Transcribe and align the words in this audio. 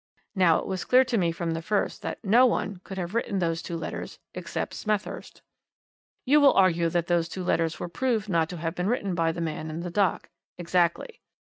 Now 0.33 0.57
it 0.57 0.65
was 0.65 0.83
clear 0.83 1.05
to 1.05 1.17
me 1.19 1.31
from 1.31 1.51
the 1.51 1.61
first 1.61 2.01
that 2.01 2.17
no 2.25 2.47
one 2.47 2.77
could 2.83 2.97
have 2.97 3.13
written 3.13 3.37
those 3.37 3.61
two 3.61 3.77
letters 3.77 4.17
except 4.33 4.73
Smethurst. 4.73 5.43
You 6.25 6.41
will 6.41 6.53
argue 6.55 6.89
that 6.89 7.05
those 7.05 7.37
letters 7.37 7.79
were 7.79 7.87
proved 7.87 8.27
not 8.27 8.49
to 8.49 8.57
have 8.57 8.73
been 8.73 8.87
written 8.87 9.13
by 9.13 9.31
the 9.31 9.41
man 9.41 9.69
in 9.69 9.81
the 9.81 9.91
dock. 9.91 10.29
Exactly. 10.57 11.21